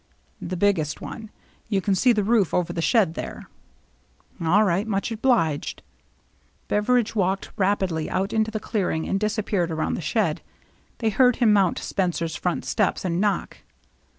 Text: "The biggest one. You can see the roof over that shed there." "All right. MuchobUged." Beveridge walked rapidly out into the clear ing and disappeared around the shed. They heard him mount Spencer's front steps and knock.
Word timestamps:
"The 0.41 0.57
biggest 0.57 0.99
one. 0.99 1.29
You 1.69 1.79
can 1.79 1.93
see 1.93 2.11
the 2.11 2.23
roof 2.23 2.55
over 2.55 2.73
that 2.73 2.81
shed 2.81 3.13
there." 3.13 3.47
"All 4.43 4.63
right. 4.63 4.87
MuchobUged." 4.87 5.81
Beveridge 6.67 7.13
walked 7.13 7.51
rapidly 7.55 8.09
out 8.09 8.33
into 8.33 8.49
the 8.49 8.59
clear 8.59 8.89
ing 8.89 9.07
and 9.07 9.19
disappeared 9.19 9.69
around 9.69 9.93
the 9.93 10.01
shed. 10.01 10.41
They 10.97 11.11
heard 11.11 11.35
him 11.35 11.53
mount 11.53 11.77
Spencer's 11.77 12.35
front 12.35 12.65
steps 12.65 13.05
and 13.05 13.21
knock. 13.21 13.57